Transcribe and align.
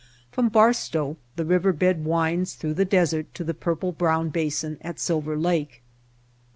From 0.31 0.49
Barstow 0.49 1.15
the 1.35 1.45
river 1.45 1.71
bed 1.71 2.03
winds 2.03 2.55
through 2.55 2.73
the 2.73 2.85
desert 2.85 3.31
to 3.35 3.43
the 3.43 3.53
purple 3.53 3.91
brown 3.91 4.29
basin 4.29 4.79
at 4.81 4.99
Silver 4.99 5.37
Lake. 5.37 5.83